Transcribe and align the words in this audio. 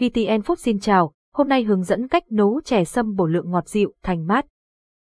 VTN 0.00 0.40
Food 0.40 0.54
xin 0.54 0.80
chào, 0.80 1.12
hôm 1.34 1.48
nay 1.48 1.62
hướng 1.62 1.82
dẫn 1.82 2.08
cách 2.08 2.32
nấu 2.32 2.60
chè 2.64 2.84
sâm 2.84 3.14
bổ 3.14 3.26
lượng 3.26 3.50
ngọt 3.50 3.68
dịu, 3.68 3.92
thanh 4.02 4.26
mát. 4.26 4.46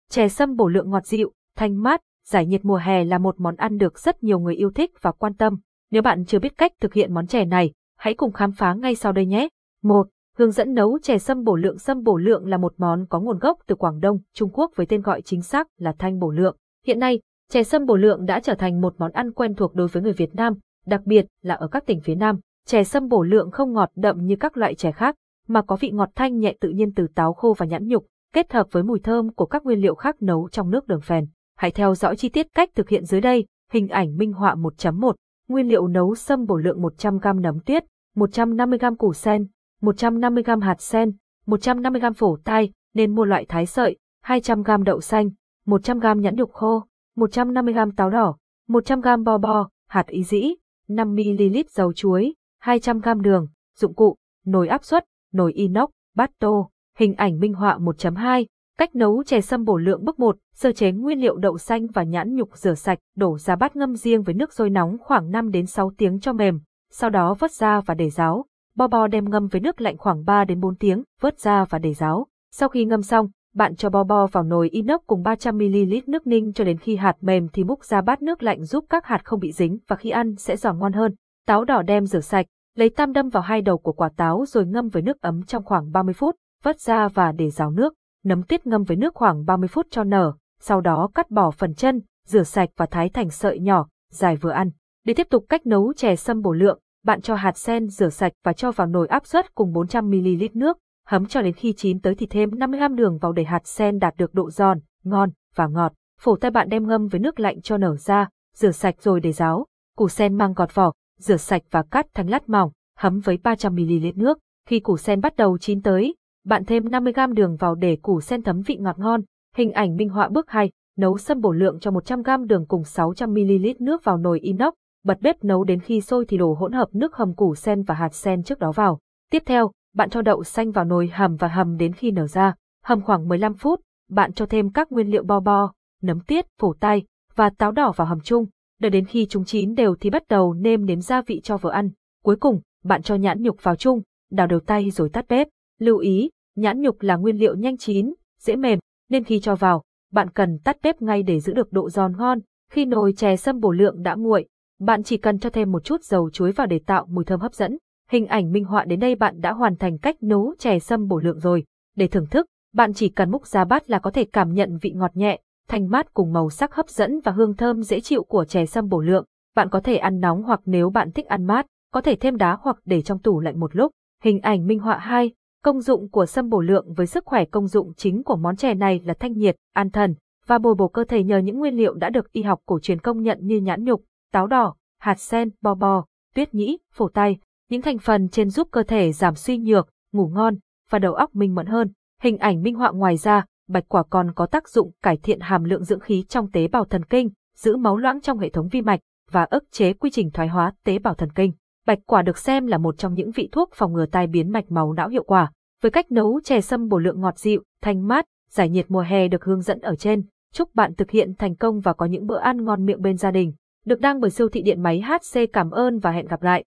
Chè 0.09 0.27
sâm 0.27 0.55
bổ 0.55 0.67
lượng 0.67 0.89
ngọt 0.89 1.05
dịu, 1.05 1.31
thanh 1.57 1.83
mát, 1.83 2.01
giải 2.27 2.45
nhiệt 2.45 2.65
mùa 2.65 2.75
hè 2.75 3.03
là 3.03 3.17
một 3.17 3.35
món 3.39 3.55
ăn 3.55 3.77
được 3.77 3.99
rất 3.99 4.23
nhiều 4.23 4.39
người 4.39 4.55
yêu 4.55 4.71
thích 4.75 4.91
và 5.01 5.11
quan 5.11 5.33
tâm. 5.33 5.57
Nếu 5.91 6.01
bạn 6.01 6.25
chưa 6.25 6.39
biết 6.39 6.57
cách 6.57 6.71
thực 6.81 6.93
hiện 6.93 7.13
món 7.13 7.27
chè 7.27 7.45
này, 7.45 7.71
hãy 7.97 8.13
cùng 8.13 8.31
khám 8.31 8.51
phá 8.51 8.73
ngay 8.73 8.95
sau 8.95 9.11
đây 9.11 9.25
nhé. 9.25 9.47
1. 9.83 10.07
Hướng 10.37 10.51
dẫn 10.51 10.73
nấu 10.73 10.99
chè 10.99 11.17
sâm 11.17 11.43
bổ 11.43 11.55
lượng 11.55 11.79
Sâm 11.79 12.03
bổ 12.03 12.17
lượng 12.17 12.47
là 12.47 12.57
một 12.57 12.73
món 12.77 13.05
có 13.09 13.19
nguồn 13.19 13.39
gốc 13.39 13.57
từ 13.67 13.75
Quảng 13.75 13.99
Đông, 13.99 14.19
Trung 14.33 14.49
Quốc 14.53 14.71
với 14.75 14.85
tên 14.85 15.01
gọi 15.01 15.21
chính 15.21 15.41
xác 15.41 15.67
là 15.77 15.93
thanh 15.99 16.19
bổ 16.19 16.31
lượng. 16.31 16.57
Hiện 16.85 16.99
nay, 16.99 17.19
chè 17.49 17.63
sâm 17.63 17.85
bổ 17.85 17.95
lượng 17.95 18.25
đã 18.25 18.39
trở 18.39 18.55
thành 18.55 18.81
một 18.81 18.95
món 18.97 19.11
ăn 19.11 19.31
quen 19.31 19.55
thuộc 19.55 19.75
đối 19.75 19.87
với 19.87 20.03
người 20.03 20.13
Việt 20.13 20.35
Nam, 20.35 20.53
đặc 20.85 21.01
biệt 21.05 21.25
là 21.41 21.55
ở 21.55 21.67
các 21.67 21.85
tỉnh 21.85 22.01
phía 22.01 22.15
Nam. 22.15 22.39
Chè 22.65 22.83
sâm 22.83 23.07
bổ 23.07 23.23
lượng 23.23 23.51
không 23.51 23.73
ngọt 23.73 23.89
đậm 23.95 24.25
như 24.25 24.35
các 24.39 24.57
loại 24.57 24.75
chè 24.75 24.91
khác, 24.91 25.15
mà 25.47 25.61
có 25.61 25.75
vị 25.75 25.89
ngọt 25.89 26.09
thanh 26.15 26.39
nhẹ 26.39 26.55
tự 26.59 26.69
nhiên 26.69 26.93
từ 26.93 27.07
táo 27.15 27.33
khô 27.33 27.55
và 27.57 27.65
nhãn 27.65 27.87
nhục, 27.87 28.05
kết 28.33 28.53
hợp 28.53 28.67
với 28.71 28.83
mùi 28.83 28.99
thơm 28.99 29.33
của 29.33 29.45
các 29.45 29.63
nguyên 29.65 29.81
liệu 29.81 29.95
khác 29.95 30.21
nấu 30.21 30.49
trong 30.51 30.69
nước 30.69 30.87
đường 30.87 31.01
phèn. 31.01 31.25
Hãy 31.57 31.71
theo 31.71 31.95
dõi 31.95 32.15
chi 32.15 32.29
tiết 32.29 32.47
cách 32.53 32.69
thực 32.75 32.89
hiện 32.89 33.05
dưới 33.05 33.21
đây, 33.21 33.45
hình 33.71 33.87
ảnh 33.87 34.17
minh 34.17 34.33
họa 34.33 34.55
1.1. 34.55 35.13
Nguyên 35.47 35.67
liệu 35.67 35.87
nấu 35.87 36.15
sâm 36.15 36.45
bổ 36.45 36.57
lượng 36.57 36.81
100g 36.81 37.41
nấm 37.41 37.59
tuyết, 37.59 37.85
150g 38.15 38.95
củ 38.95 39.13
sen, 39.13 39.47
150g 39.81 40.59
hạt 40.59 40.81
sen, 40.81 41.11
150g 41.47 42.13
phổ 42.13 42.37
tai, 42.43 42.71
nên 42.93 43.15
mua 43.15 43.25
loại 43.25 43.45
thái 43.49 43.65
sợi, 43.65 43.97
200g 44.25 44.83
đậu 44.83 45.01
xanh, 45.01 45.29
100g 45.65 46.19
nhãn 46.19 46.35
nhục 46.35 46.51
khô, 46.51 46.83
150g 47.17 47.91
táo 47.95 48.09
đỏ, 48.09 48.37
100g 48.69 49.23
bo 49.23 49.37
bo, 49.37 49.69
hạt 49.87 50.07
ý 50.07 50.23
dĩ, 50.23 50.53
5ml 50.87 51.63
dầu 51.69 51.93
chuối, 51.93 52.33
200g 52.63 53.21
đường, 53.21 53.47
dụng 53.77 53.93
cụ, 53.93 54.15
nồi 54.45 54.67
áp 54.67 54.83
suất, 54.83 55.05
nồi 55.33 55.53
inox, 55.53 55.89
bát 56.15 56.31
tô, 56.39 56.69
hình 56.97 57.13
ảnh 57.13 57.39
minh 57.39 57.53
họa 57.53 57.77
1.2, 57.77 58.45
cách 58.77 58.95
nấu 58.95 59.23
chè 59.23 59.41
sâm 59.41 59.63
bổ 59.63 59.77
lượng 59.77 60.05
bước 60.05 60.19
1, 60.19 60.37
sơ 60.53 60.71
chế 60.71 60.91
nguyên 60.91 61.21
liệu 61.21 61.37
đậu 61.37 61.57
xanh 61.57 61.87
và 61.87 62.03
nhãn 62.03 62.35
nhục 62.35 62.57
rửa 62.57 62.73
sạch, 62.73 62.99
đổ 63.15 63.37
ra 63.37 63.55
bát 63.55 63.75
ngâm 63.75 63.95
riêng 63.95 64.23
với 64.23 64.35
nước 64.35 64.53
sôi 64.53 64.69
nóng 64.69 64.97
khoảng 65.01 65.31
5 65.31 65.51
đến 65.51 65.65
6 65.65 65.91
tiếng 65.97 66.19
cho 66.19 66.33
mềm, 66.33 66.59
sau 66.91 67.09
đó 67.09 67.33
vớt 67.39 67.51
ra 67.51 67.81
và 67.81 67.93
để 67.93 68.09
ráo. 68.09 68.45
Bo 68.75 68.87
bo 68.87 69.07
đem 69.07 69.29
ngâm 69.29 69.47
với 69.47 69.61
nước 69.61 69.81
lạnh 69.81 69.97
khoảng 69.97 70.25
3 70.25 70.45
đến 70.45 70.59
4 70.59 70.75
tiếng, 70.75 71.03
vớt 71.21 71.39
ra 71.39 71.65
và 71.69 71.79
để 71.79 71.93
ráo. 71.93 72.27
Sau 72.51 72.69
khi 72.69 72.85
ngâm 72.85 73.01
xong, 73.01 73.29
bạn 73.53 73.75
cho 73.75 73.89
bo 73.89 74.03
bo 74.03 74.27
vào 74.27 74.43
nồi 74.43 74.69
inox 74.69 75.01
cùng 75.07 75.23
300ml 75.23 76.01
nước 76.07 76.27
ninh 76.27 76.53
cho 76.53 76.63
đến 76.63 76.77
khi 76.77 76.95
hạt 76.95 77.17
mềm 77.21 77.47
thì 77.53 77.63
múc 77.63 77.85
ra 77.85 78.01
bát 78.01 78.21
nước 78.21 78.43
lạnh 78.43 78.63
giúp 78.63 78.85
các 78.89 79.05
hạt 79.05 79.21
không 79.25 79.39
bị 79.39 79.51
dính 79.51 79.77
và 79.87 79.95
khi 79.95 80.09
ăn 80.09 80.35
sẽ 80.35 80.55
giòn 80.55 80.79
ngon 80.79 80.93
hơn. 80.93 81.15
Táo 81.47 81.65
đỏ 81.65 81.81
đem 81.81 82.05
rửa 82.05 82.19
sạch, 82.19 82.45
lấy 82.75 82.89
tam 82.89 83.13
đâm 83.13 83.29
vào 83.29 83.43
hai 83.43 83.61
đầu 83.61 83.77
của 83.77 83.91
quả 83.91 84.09
táo 84.17 84.45
rồi 84.47 84.65
ngâm 84.65 84.89
với 84.89 85.01
nước 85.01 85.21
ấm 85.21 85.43
trong 85.43 85.63
khoảng 85.63 85.91
30 85.91 86.13
phút, 86.13 86.35
vớt 86.63 86.79
ra 86.79 87.07
và 87.07 87.31
để 87.31 87.49
ráo 87.49 87.71
nước. 87.71 87.93
Nấm 88.23 88.43
tiết 88.43 88.67
ngâm 88.67 88.83
với 88.83 88.97
nước 88.97 89.15
khoảng 89.15 89.45
30 89.45 89.67
phút 89.67 89.87
cho 89.89 90.03
nở, 90.03 90.33
sau 90.59 90.81
đó 90.81 91.09
cắt 91.15 91.31
bỏ 91.31 91.51
phần 91.51 91.73
chân, 91.73 92.01
rửa 92.27 92.43
sạch 92.43 92.69
và 92.77 92.85
thái 92.85 93.09
thành 93.09 93.29
sợi 93.29 93.59
nhỏ, 93.59 93.87
dài 94.11 94.35
vừa 94.35 94.51
ăn. 94.51 94.71
Để 95.05 95.13
tiếp 95.13 95.27
tục 95.29 95.45
cách 95.49 95.65
nấu 95.65 95.93
chè 95.93 96.15
sâm 96.15 96.41
bổ 96.41 96.53
lượng, 96.53 96.79
bạn 97.03 97.21
cho 97.21 97.35
hạt 97.35 97.57
sen 97.57 97.87
rửa 97.87 98.09
sạch 98.09 98.33
và 98.43 98.53
cho 98.53 98.71
vào 98.71 98.87
nồi 98.87 99.07
áp 99.07 99.25
suất 99.25 99.55
cùng 99.55 99.73
400ml 99.73 100.49
nước, 100.53 100.77
hấm 101.07 101.25
cho 101.25 101.41
đến 101.41 101.53
khi 101.53 101.73
chín 101.77 102.01
tới 102.01 102.15
thì 102.15 102.25
thêm 102.25 102.49
50g 102.49 102.95
đường 102.95 103.17
vào 103.17 103.31
để 103.31 103.43
hạt 103.43 103.67
sen 103.67 103.99
đạt 103.99 104.13
được 104.17 104.33
độ 104.33 104.49
giòn, 104.49 104.79
ngon 105.03 105.29
và 105.55 105.67
ngọt. 105.67 105.93
Phổ 106.19 106.35
tay 106.35 106.51
bạn 106.51 106.69
đem 106.69 106.87
ngâm 106.87 107.07
với 107.07 107.19
nước 107.19 107.39
lạnh 107.39 107.61
cho 107.61 107.77
nở 107.77 107.95
ra, 107.95 108.29
rửa 108.55 108.71
sạch 108.71 109.01
rồi 109.01 109.19
để 109.19 109.31
ráo. 109.31 109.65
Củ 109.97 110.09
sen 110.09 110.37
mang 110.37 110.53
gọt 110.53 110.75
vỏ, 110.75 110.91
rửa 111.21 111.37
sạch 111.37 111.61
và 111.71 111.83
cắt 111.91 112.07
thành 112.13 112.29
lát 112.29 112.49
mỏng, 112.49 112.71
hấm 112.97 113.19
với 113.19 113.37
300ml 113.43 114.13
nước. 114.15 114.39
Khi 114.67 114.79
củ 114.79 114.97
sen 114.97 115.21
bắt 115.21 115.35
đầu 115.35 115.57
chín 115.57 115.81
tới, 115.81 116.15
bạn 116.45 116.65
thêm 116.65 116.85
50g 116.85 117.33
đường 117.33 117.55
vào 117.55 117.75
để 117.75 117.97
củ 118.01 118.21
sen 118.21 118.43
thấm 118.43 118.61
vị 118.61 118.75
ngọt 118.75 118.99
ngon. 118.99 119.21
Hình 119.55 119.71
ảnh 119.71 119.95
minh 119.95 120.09
họa 120.09 120.29
bước 120.29 120.49
2, 120.49 120.71
nấu 120.97 121.17
sâm 121.17 121.41
bổ 121.41 121.51
lượng 121.51 121.79
cho 121.79 121.91
100g 121.91 122.45
đường 122.45 122.65
cùng 122.65 122.81
600ml 122.81 123.75
nước 123.79 124.03
vào 124.03 124.17
nồi 124.17 124.39
inox, 124.39 124.73
bật 125.03 125.21
bếp 125.21 125.43
nấu 125.43 125.63
đến 125.63 125.79
khi 125.79 126.01
sôi 126.01 126.25
thì 126.27 126.37
đổ 126.37 126.53
hỗn 126.53 126.71
hợp 126.71 126.87
nước 126.93 127.15
hầm 127.15 127.35
củ 127.35 127.55
sen 127.55 127.83
và 127.83 127.95
hạt 127.95 128.13
sen 128.13 128.43
trước 128.43 128.59
đó 128.59 128.71
vào. 128.71 128.99
Tiếp 129.31 129.43
theo, 129.45 129.71
bạn 129.95 130.09
cho 130.09 130.21
đậu 130.21 130.43
xanh 130.43 130.71
vào 130.71 130.85
nồi 130.85 131.07
hầm 131.07 131.35
và 131.35 131.47
hầm 131.47 131.77
đến 131.77 131.93
khi 131.93 132.11
nở 132.11 132.27
ra, 132.27 132.55
hầm 132.83 133.01
khoảng 133.01 133.27
15 133.27 133.53
phút, 133.53 133.81
bạn 134.09 134.33
cho 134.33 134.45
thêm 134.45 134.69
các 134.69 134.91
nguyên 134.91 135.07
liệu 135.07 135.23
bo 135.23 135.39
bo, 135.39 135.73
nấm 136.01 136.19
tiết, 136.19 136.45
phổ 136.59 136.73
tay 136.79 137.03
và 137.35 137.49
táo 137.57 137.71
đỏ 137.71 137.91
vào 137.95 138.07
hầm 138.07 138.19
chung, 138.19 138.45
đợi 138.81 138.89
đến 138.89 139.05
khi 139.05 139.25
chúng 139.29 139.45
chín 139.45 139.75
đều 139.75 139.95
thì 139.95 140.09
bắt 140.09 140.23
đầu 140.29 140.53
nêm 140.53 140.85
nếm 140.85 141.01
gia 141.01 141.21
vị 141.21 141.41
cho 141.43 141.57
vợ 141.57 141.69
ăn. 141.69 141.89
Cuối 142.23 142.35
cùng, 142.35 142.61
bạn 142.83 143.01
cho 143.01 143.15
nhãn 143.15 143.41
nhục 143.41 143.63
vào 143.63 143.75
chung, 143.75 144.01
đào 144.31 144.47
đều 144.47 144.59
tay 144.59 144.91
rồi 144.91 145.09
tắt 145.09 145.25
bếp. 145.29 145.47
Lưu 145.79 145.97
ý, 145.97 146.29
nhãn 146.55 146.81
nhục 146.81 147.01
là 147.01 147.15
nguyên 147.15 147.37
liệu 147.37 147.55
nhanh 147.55 147.77
chín, 147.77 148.13
dễ 148.39 148.55
mềm, 148.55 148.79
nên 149.09 149.23
khi 149.23 149.39
cho 149.39 149.55
vào, 149.55 149.83
bạn 150.11 150.29
cần 150.29 150.59
tắt 150.63 150.77
bếp 150.83 151.01
ngay 151.01 151.23
để 151.23 151.39
giữ 151.39 151.53
được 151.53 151.71
độ 151.71 151.89
giòn 151.89 152.17
ngon. 152.17 152.39
Khi 152.71 152.85
nồi 152.85 153.13
chè 153.17 153.35
sâm 153.35 153.59
bổ 153.59 153.71
lượng 153.71 154.01
đã 154.01 154.15
nguội, 154.15 154.47
bạn 154.79 155.03
chỉ 155.03 155.17
cần 155.17 155.39
cho 155.39 155.49
thêm 155.49 155.71
một 155.71 155.83
chút 155.83 156.03
dầu 156.03 156.29
chuối 156.29 156.51
vào 156.51 156.67
để 156.67 156.79
tạo 156.85 157.05
mùi 157.09 157.25
thơm 157.25 157.39
hấp 157.39 157.53
dẫn. 157.53 157.77
Hình 158.09 158.25
ảnh 158.25 158.51
minh 158.51 158.63
họa 158.63 158.85
đến 158.85 158.99
đây 158.99 159.15
bạn 159.15 159.41
đã 159.41 159.53
hoàn 159.53 159.75
thành 159.75 159.97
cách 159.97 160.23
nấu 160.23 160.53
chè 160.59 160.79
sâm 160.79 161.07
bổ 161.07 161.19
lượng 161.19 161.39
rồi. 161.39 161.63
Để 161.95 162.07
thưởng 162.07 162.27
thức, 162.31 162.45
bạn 162.73 162.93
chỉ 162.93 163.09
cần 163.09 163.31
múc 163.31 163.47
ra 163.47 163.65
bát 163.65 163.89
là 163.89 163.99
có 163.99 164.11
thể 164.11 164.25
cảm 164.33 164.53
nhận 164.53 164.77
vị 164.81 164.91
ngọt 164.91 165.11
nhẹ, 165.15 165.41
thanh 165.67 165.89
mát 165.89 166.13
cùng 166.13 166.33
màu 166.33 166.49
sắc 166.49 166.75
hấp 166.75 166.89
dẫn 166.89 167.19
và 167.19 167.31
hương 167.31 167.55
thơm 167.55 167.83
dễ 167.83 168.01
chịu 168.01 168.23
của 168.23 168.45
chè 168.45 168.65
sâm 168.65 168.89
bổ 168.89 169.01
lượng. 169.01 169.25
Bạn 169.55 169.69
có 169.69 169.79
thể 169.79 169.97
ăn 169.97 170.19
nóng 170.19 170.43
hoặc 170.43 170.61
nếu 170.65 170.89
bạn 170.89 171.11
thích 171.11 171.25
ăn 171.25 171.45
mát, 171.45 171.65
có 171.93 172.01
thể 172.01 172.15
thêm 172.15 172.37
đá 172.37 172.57
hoặc 172.61 172.77
để 172.85 173.01
trong 173.01 173.19
tủ 173.19 173.39
lạnh 173.39 173.59
một 173.59 173.75
lúc. 173.75 173.91
Hình 174.23 174.39
ảnh 174.39 174.67
minh 174.67 174.79
họa 174.79 174.97
2, 174.97 175.31
công 175.63 175.81
dụng 175.81 176.09
của 176.09 176.25
sâm 176.25 176.49
bổ 176.49 176.61
lượng 176.61 176.93
với 176.93 177.07
sức 177.07 177.25
khỏe 177.25 177.45
công 177.45 177.67
dụng 177.67 177.93
chính 177.97 178.23
của 178.23 178.35
món 178.35 178.55
chè 178.55 178.73
này 178.73 179.01
là 179.05 179.13
thanh 179.13 179.33
nhiệt, 179.33 179.55
an 179.73 179.89
thần 179.89 180.15
và 180.45 180.57
bồi 180.57 180.75
bổ 180.75 180.87
cơ 180.87 181.03
thể 181.03 181.23
nhờ 181.23 181.37
những 181.37 181.59
nguyên 181.59 181.75
liệu 181.75 181.93
đã 181.93 182.09
được 182.09 182.31
y 182.31 182.41
học 182.41 182.59
cổ 182.65 182.79
truyền 182.79 182.99
công 182.99 183.21
nhận 183.21 183.37
như 183.41 183.57
nhãn 183.57 183.83
nhục, 183.83 184.03
táo 184.31 184.47
đỏ, 184.47 184.75
hạt 184.99 185.19
sen, 185.19 185.49
bò 185.61 185.75
bò, 185.75 186.05
tuyết 186.35 186.53
nhĩ, 186.53 186.77
phổ 186.93 187.09
tay, 187.09 187.37
những 187.69 187.81
thành 187.81 187.97
phần 187.97 188.29
trên 188.29 188.49
giúp 188.49 188.67
cơ 188.71 188.83
thể 188.83 189.11
giảm 189.11 189.35
suy 189.35 189.57
nhược, 189.57 189.89
ngủ 190.11 190.27
ngon 190.27 190.55
và 190.89 190.99
đầu 190.99 191.13
óc 191.13 191.35
minh 191.35 191.55
mẫn 191.55 191.65
hơn. 191.65 191.91
Hình 192.21 192.37
ảnh 192.37 192.61
minh 192.61 192.75
họa 192.75 192.91
ngoài 192.91 193.17
ra, 193.17 193.45
bạch 193.71 193.89
quả 193.89 194.03
còn 194.03 194.31
có 194.33 194.45
tác 194.45 194.69
dụng 194.69 194.91
cải 195.03 195.17
thiện 195.17 195.39
hàm 195.39 195.63
lượng 195.63 195.83
dưỡng 195.83 195.99
khí 195.99 196.25
trong 196.29 196.51
tế 196.51 196.67
bào 196.67 196.85
thần 196.85 197.05
kinh, 197.05 197.29
giữ 197.55 197.77
máu 197.77 197.97
loãng 197.97 198.21
trong 198.21 198.39
hệ 198.39 198.49
thống 198.49 198.67
vi 198.67 198.81
mạch 198.81 198.99
và 199.31 199.47
ức 199.49 199.63
chế 199.71 199.93
quy 199.93 200.09
trình 200.09 200.31
thoái 200.31 200.47
hóa 200.47 200.73
tế 200.83 200.99
bào 200.99 201.13
thần 201.13 201.29
kinh. 201.35 201.51
Bạch 201.85 201.99
quả 202.05 202.21
được 202.21 202.37
xem 202.37 202.67
là 202.67 202.77
một 202.77 202.97
trong 202.97 203.13
những 203.13 203.31
vị 203.31 203.49
thuốc 203.51 203.69
phòng 203.73 203.93
ngừa 203.93 204.05
tai 204.05 204.27
biến 204.27 204.51
mạch 204.51 204.71
máu 204.71 204.93
não 204.93 205.09
hiệu 205.09 205.23
quả. 205.23 205.51
Với 205.81 205.91
cách 205.91 206.11
nấu 206.11 206.39
chè 206.43 206.61
sâm 206.61 206.87
bổ 206.87 206.97
lượng 206.97 207.21
ngọt 207.21 207.37
dịu, 207.37 207.63
thanh 207.81 208.07
mát, 208.07 208.25
giải 208.49 208.69
nhiệt 208.69 208.85
mùa 208.89 209.01
hè 209.01 209.27
được 209.27 209.43
hướng 209.43 209.61
dẫn 209.61 209.79
ở 209.79 209.95
trên, 209.95 210.23
chúc 210.53 210.75
bạn 210.75 210.95
thực 210.95 211.11
hiện 211.11 211.33
thành 211.35 211.55
công 211.55 211.79
và 211.79 211.93
có 211.93 212.05
những 212.05 212.27
bữa 212.27 212.39
ăn 212.39 212.63
ngon 212.63 212.85
miệng 212.85 213.01
bên 213.01 213.17
gia 213.17 213.31
đình. 213.31 213.53
Được 213.85 213.99
đăng 213.99 214.19
bởi 214.19 214.31
siêu 214.31 214.49
thị 214.49 214.61
điện 214.61 214.83
máy 214.83 215.01
HC 215.01 215.39
cảm 215.53 215.71
ơn 215.71 215.99
và 215.99 216.11
hẹn 216.11 216.27
gặp 216.27 216.43
lại. 216.43 216.59